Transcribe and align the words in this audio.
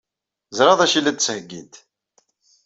Ẓriɣ 0.57 0.75
d 0.79 0.81
acu 0.85 0.93
ay 0.97 1.01
la 1.01 1.11
d-ttheyyint. 1.13 1.75